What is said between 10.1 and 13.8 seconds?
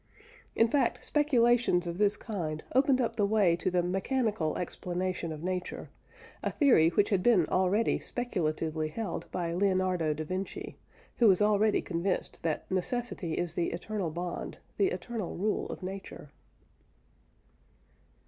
da Vinci, who is already convinced that "necessity is the